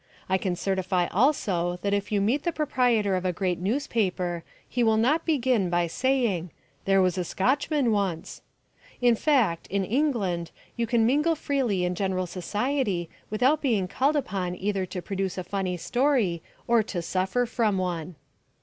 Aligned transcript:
I 0.27 0.39
can 0.39 0.55
certify 0.55 1.05
also 1.11 1.77
that 1.83 1.93
if 1.93 2.11
you 2.11 2.21
meet 2.21 2.41
the 2.41 2.51
proprietor 2.51 3.15
of 3.15 3.23
a 3.23 3.31
great 3.31 3.59
newspaper 3.59 4.43
he 4.67 4.81
will 4.83 4.97
not 4.97 5.27
begin 5.27 5.69
by 5.69 5.85
saying, 5.85 6.49
"There 6.85 7.03
was 7.03 7.19
a 7.19 7.23
Scotchman 7.23 7.91
once." 7.91 8.41
In 8.99 9.13
fact, 9.13 9.67
in 9.67 9.85
England, 9.85 10.49
you 10.75 10.87
can 10.87 11.05
mingle 11.05 11.35
freely 11.35 11.85
in 11.85 11.93
general 11.93 12.25
society 12.25 13.11
without 13.29 13.61
being 13.61 13.87
called 13.87 14.15
upon 14.15 14.55
either 14.55 14.87
to 14.87 15.03
produce 15.03 15.37
a 15.37 15.43
funny 15.43 15.77
story 15.77 16.41
or 16.67 16.81
to 16.81 17.03
suffer 17.03 17.45
from 17.45 17.77
one. 17.77 18.15